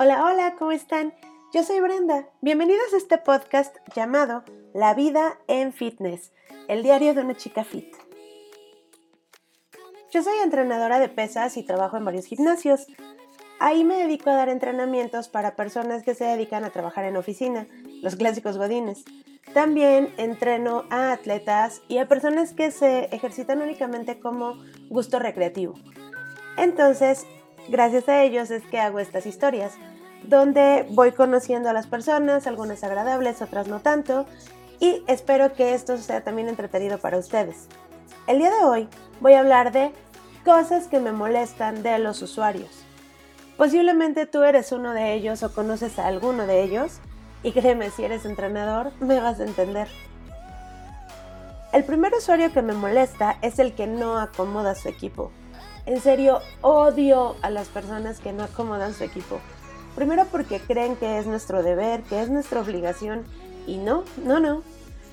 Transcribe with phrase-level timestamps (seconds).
[0.00, 1.12] Hola, hola, ¿cómo están?
[1.52, 2.28] Yo soy Brenda.
[2.40, 6.30] Bienvenidos a este podcast llamado La vida en fitness,
[6.68, 7.92] el diario de una chica fit.
[10.12, 12.86] Yo soy entrenadora de pesas y trabajo en varios gimnasios.
[13.58, 17.66] Ahí me dedico a dar entrenamientos para personas que se dedican a trabajar en oficina,
[18.00, 19.04] los clásicos godines.
[19.52, 25.74] También entreno a atletas y a personas que se ejercitan únicamente como gusto recreativo.
[26.56, 27.26] Entonces,
[27.68, 29.76] gracias a ellos es que hago estas historias,
[30.24, 34.26] donde voy conociendo a las personas, algunas agradables, otras no tanto,
[34.80, 37.68] y espero que esto sea también entretenido para ustedes.
[38.26, 38.88] El día de hoy
[39.20, 39.92] voy a hablar de
[40.44, 42.70] cosas que me molestan de los usuarios.
[43.56, 47.00] Posiblemente tú eres uno de ellos o conoces a alguno de ellos,
[47.42, 49.88] y créeme, si eres entrenador, me vas a entender.
[51.72, 55.30] El primer usuario que me molesta es el que no acomoda su equipo.
[55.86, 59.40] En serio, odio a las personas que no acomodan su equipo.
[59.98, 63.24] Primero porque creen que es nuestro deber, que es nuestra obligación.
[63.66, 64.62] Y no, no, no.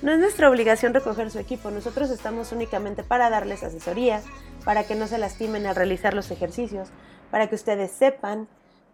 [0.00, 1.72] No es nuestra obligación recoger su equipo.
[1.72, 4.22] Nosotros estamos únicamente para darles asesoría,
[4.64, 6.90] para que no se lastimen al realizar los ejercicios,
[7.32, 8.46] para que ustedes sepan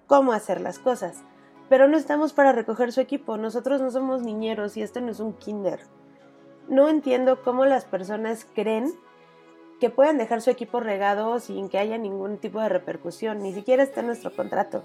[0.06, 1.24] cómo hacer las cosas.
[1.68, 3.36] Pero no estamos para recoger su equipo.
[3.36, 5.80] Nosotros no somos niñeros y este no es un kinder.
[6.68, 8.94] No entiendo cómo las personas creen
[9.78, 13.82] que pueden dejar su equipo regado sin que haya ningún tipo de repercusión, ni siquiera
[13.82, 14.84] está en nuestro contrato.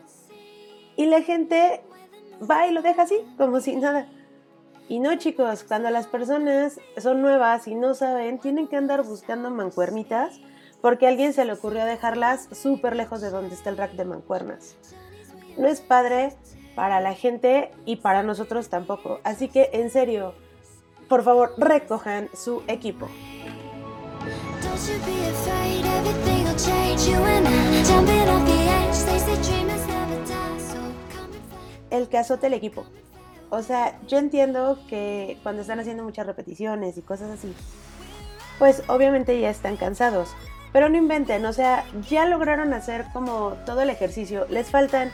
[0.97, 1.81] Y la gente
[2.49, 4.07] va y lo deja así, como si nada.
[4.89, 9.49] Y no, chicos, cuando las personas son nuevas y no saben, tienen que andar buscando
[9.49, 10.41] mancuernitas
[10.81, 14.05] porque a alguien se le ocurrió dejarlas súper lejos de donde está el rack de
[14.05, 14.75] mancuernas.
[15.57, 16.33] No es padre
[16.75, 19.19] para la gente y para nosotros tampoco.
[19.23, 20.35] Así que, en serio,
[21.09, 23.07] por favor, recojan su equipo.
[31.97, 32.85] El caso del equipo.
[33.49, 37.55] O sea, yo entiendo que cuando están haciendo muchas repeticiones y cosas así,
[38.59, 40.29] pues obviamente ya están cansados.
[40.73, 44.45] Pero no inventen, o sea, ya lograron hacer como todo el ejercicio.
[44.49, 45.11] Les faltan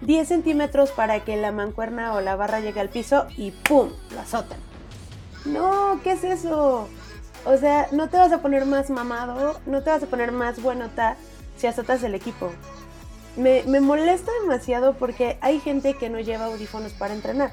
[0.00, 3.90] 10 centímetros para que la mancuerna o la barra llegue al piso y ¡pum!
[4.14, 4.58] la azotan.
[5.44, 6.88] No, ¿qué es eso?
[7.44, 10.62] O sea, no te vas a poner más mamado, no te vas a poner más
[10.62, 11.16] buenota
[11.56, 12.50] si azotas el equipo.
[13.36, 17.52] Me, me molesta demasiado porque hay gente que no lleva audífonos para entrenar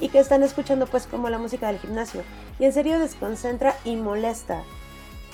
[0.00, 2.22] y que están escuchando pues como la música del gimnasio.
[2.58, 4.62] Y en serio desconcentra y molesta.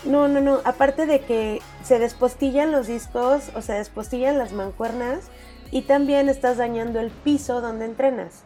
[0.04, 0.60] No, no, no.
[0.64, 5.24] Aparte de que se despostillan los discos o se despostillan las mancuernas
[5.70, 8.42] y también estás dañando el piso donde entrenas.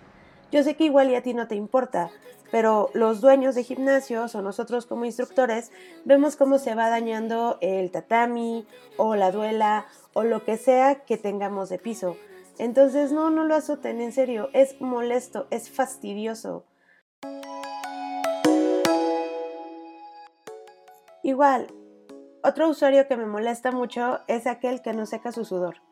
[0.50, 2.10] Yo sé que igual y a ti no te importa,
[2.50, 5.70] pero los dueños de gimnasios o nosotros como instructores
[6.04, 8.66] vemos cómo se va dañando el tatami
[8.96, 12.16] o la duela o lo que sea que tengamos de piso.
[12.58, 16.64] Entonces no, no lo azoten, en serio, es molesto, es fastidioso.
[21.22, 21.68] Igual,
[22.42, 25.82] otro usuario que me molesta mucho es aquel que no seca su sudor.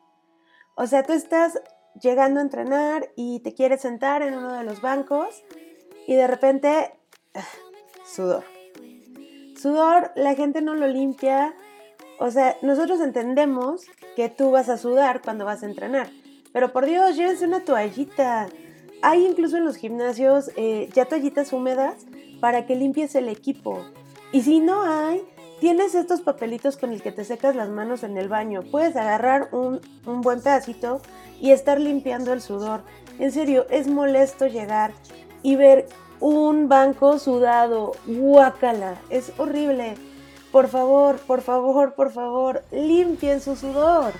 [0.75, 1.61] O sea, tú estás
[2.01, 5.43] llegando a entrenar y te quieres sentar en uno de los bancos
[6.07, 6.93] y de repente,
[8.05, 8.45] sudor.
[9.61, 11.53] Sudor, la gente no lo limpia.
[12.19, 13.85] O sea, nosotros entendemos
[14.15, 16.09] que tú vas a sudar cuando vas a entrenar.
[16.53, 18.47] Pero por Dios, llévense una toallita.
[19.01, 22.05] Hay incluso en los gimnasios eh, ya toallitas húmedas
[22.39, 23.85] para que limpies el equipo.
[24.31, 25.21] Y si no hay,
[25.59, 28.63] tienes estos papelitos con el que te secas las manos en el baño.
[28.71, 31.01] Puedes agarrar un, un buen pedacito
[31.41, 32.83] y estar limpiando el sudor.
[33.19, 34.93] En serio, es molesto llegar
[35.47, 35.87] y ver
[36.19, 37.93] un banco sudado.
[38.05, 39.95] Guácala, es horrible.
[40.51, 44.11] Por favor, por favor, por favor, limpien su sudor.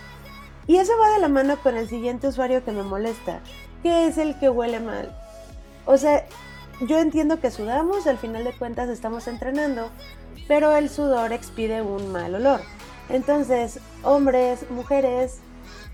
[0.67, 3.41] Y eso va de la mano con el siguiente usuario que me molesta,
[3.83, 5.13] que es el que huele mal.
[5.85, 6.25] O sea,
[6.88, 9.89] yo entiendo que sudamos, al final de cuentas estamos entrenando,
[10.47, 12.62] pero el sudor expide un mal olor.
[13.09, 15.39] Entonces, hombres, mujeres,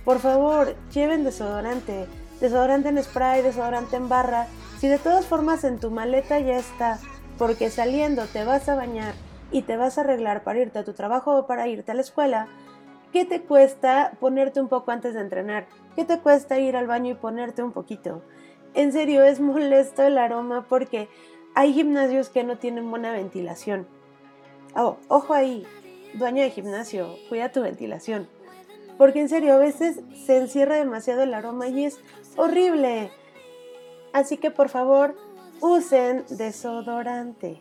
[0.06, 2.06] por favor, lleven desodorante,
[2.40, 4.48] desodorante en spray, desodorante en barra,
[4.84, 7.00] si de todas formas en tu maleta ya está,
[7.38, 9.14] porque saliendo te vas a bañar
[9.50, 12.02] y te vas a arreglar para irte a tu trabajo o para irte a la
[12.02, 12.50] escuela,
[13.14, 15.68] ¿qué te cuesta ponerte un poco antes de entrenar?
[15.96, 18.24] ¿Qué te cuesta ir al baño y ponerte un poquito?
[18.74, 21.08] En serio, es molesto el aroma porque
[21.56, 23.88] hay gimnasios que no tienen buena ventilación.
[24.76, 25.66] Oh, ojo ahí,
[26.16, 28.28] dueño de gimnasio, cuida tu ventilación.
[28.98, 32.02] Porque en serio, a veces se encierra demasiado el aroma y es
[32.36, 33.12] horrible.
[34.14, 35.16] Así que por favor,
[35.60, 37.60] usen desodorante.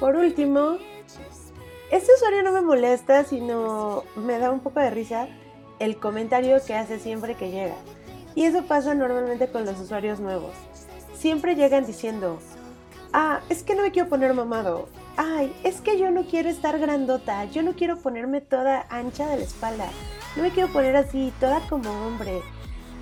[0.00, 0.78] por último,
[1.90, 5.28] este usuario no me molesta, sino me da un poco de risa
[5.78, 7.76] el comentario que hace siempre que llega.
[8.34, 10.52] Y eso pasa normalmente con los usuarios nuevos.
[11.14, 12.38] Siempre llegan diciendo,
[13.12, 14.88] ah, es que no me quiero poner mamado.
[15.20, 19.38] Ay, es que yo no quiero estar grandota, yo no quiero ponerme toda ancha de
[19.38, 19.88] la espalda.
[20.36, 22.40] No me quiero poner así, toda como hombre.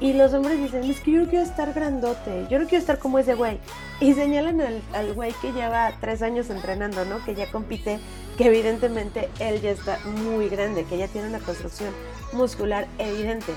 [0.00, 2.98] Y los hombres dicen, es que yo no quiero estar grandote, yo no quiero estar
[2.98, 3.58] como ese güey.
[4.00, 4.62] Y señalan
[4.94, 7.22] al, güey que lleva tres años entrenando, ¿no?
[7.22, 7.98] Que ya compite,
[8.38, 11.92] que evidentemente él ya está muy grande, que ya tiene una construcción
[12.32, 13.52] muscular evidente.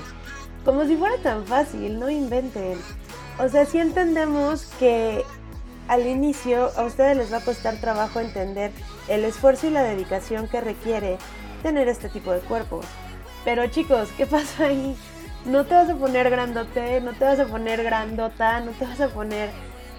[0.66, 2.76] Como si fuera tan fácil, no inventen.
[3.38, 5.24] O sea, si entendemos que
[5.90, 8.70] al inicio a ustedes les va a costar trabajo entender
[9.08, 11.18] el esfuerzo y la dedicación que requiere
[11.64, 12.86] tener este tipo de cuerpos.
[13.44, 14.96] Pero chicos, ¿qué pasa ahí?
[15.44, 19.00] No te vas a poner grandote, no te vas a poner grandota, no te vas
[19.00, 19.50] a poner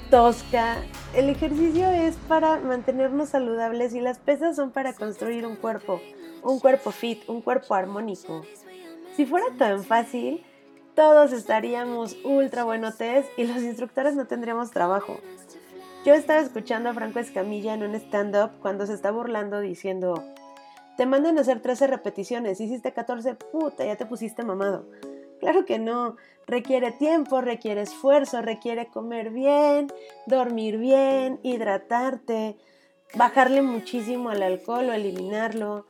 [0.09, 0.77] tosca.
[1.13, 5.99] El ejercicio es para mantenernos saludables y las pesas son para construir un cuerpo,
[6.41, 8.45] un cuerpo fit, un cuerpo armónico.
[9.17, 10.41] Si fuera tan fácil,
[10.95, 15.19] todos estaríamos ultra buenotes y los instructores no tendríamos trabajo.
[16.03, 20.23] Yo estaba escuchando a Franco Escamilla en un stand-up cuando se está burlando diciendo,
[20.97, 24.87] te mandan a hacer 13 repeticiones, hiciste 14, puta, ya te pusiste mamado.
[25.39, 26.15] Claro que no.
[26.47, 29.93] Requiere tiempo, requiere esfuerzo, requiere comer bien,
[30.25, 32.57] dormir bien, hidratarte,
[33.13, 35.85] bajarle muchísimo al alcohol o eliminarlo.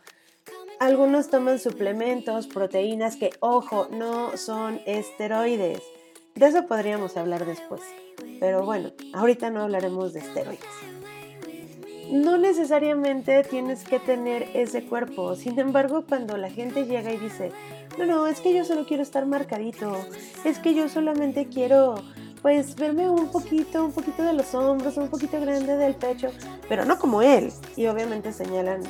[0.81, 5.81] Algunos toman suplementos, proteínas que, ojo, no son esteroides.
[6.35, 7.81] De eso podríamos hablar después.
[8.39, 10.65] Pero bueno, ahorita no hablaremos de esteroides
[12.11, 15.35] no necesariamente tienes que tener ese cuerpo.
[15.35, 17.51] Sin embargo, cuando la gente llega y dice,
[17.97, 19.97] no, no, es que yo solo quiero estar marcadito,
[20.43, 21.95] es que yo solamente quiero,
[22.41, 26.31] pues, verme un poquito, un poquito de los hombros, un poquito grande del pecho,
[26.67, 27.51] pero no como él.
[27.77, 28.83] Y obviamente señalan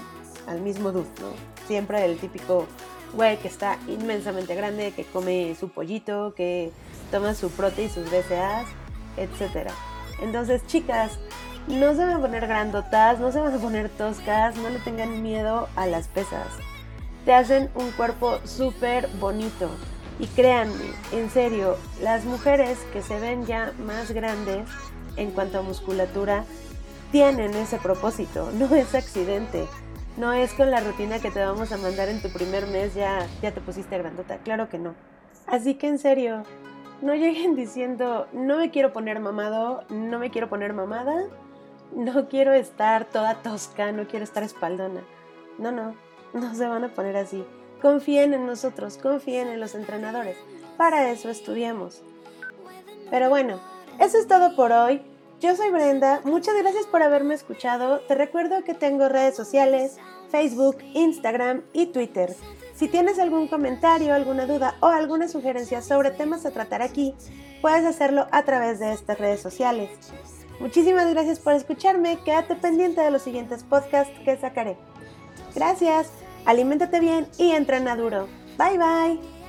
[0.48, 1.68] al mismo dude, ¿no?
[1.68, 2.66] Siempre el típico
[3.14, 6.72] güey que está inmensamente grande, que come su pollito, que
[7.12, 8.68] toma su prote y sus BCAAs,
[9.18, 9.70] etc.
[10.22, 11.20] Entonces, chicas,
[11.68, 15.22] no se van a poner grandotas, no se van a poner toscas, no le tengan
[15.22, 16.48] miedo a las pesas.
[17.26, 19.70] Te hacen un cuerpo súper bonito.
[20.20, 24.68] Y créanme, en serio, las mujeres que se ven ya más grandes
[25.18, 26.46] en cuanto a musculatura
[27.12, 29.68] tienen ese propósito, no es accidente.
[30.18, 33.28] No es con la rutina que te vamos a mandar en tu primer mes ya,
[33.42, 34.94] ya te pusiste grandota, claro que no.
[35.48, 36.44] Así que en serio,
[37.02, 41.24] no lleguen diciendo, no me quiero poner mamado, no me quiero poner mamada,
[41.96, 45.02] no quiero estar toda tosca, no quiero estar espaldona.
[45.58, 45.96] No, no,
[46.34, 47.46] no se van a poner así.
[47.82, 50.38] Confíen en nosotros, confíen en los entrenadores.
[50.78, 52.02] Para eso estudiamos.
[53.10, 53.60] Pero bueno,
[54.00, 55.02] eso es todo por hoy.
[55.42, 58.02] Yo soy Brenda, muchas gracias por haberme escuchado.
[58.02, 59.98] Te recuerdo que tengo redes sociales,
[60.30, 62.36] Facebook, Instagram y Twitter.
[62.76, 67.16] Si tienes algún comentario, alguna duda o alguna sugerencia sobre temas a tratar aquí,
[67.60, 69.90] puedes hacerlo a través de estas redes sociales.
[70.60, 72.20] Muchísimas gracias por escucharme.
[72.24, 74.78] Quédate pendiente de los siguientes podcasts que sacaré.
[75.56, 76.12] Gracias.
[76.46, 78.28] Aliméntate bien y entrena duro.
[78.60, 79.41] Bye bye.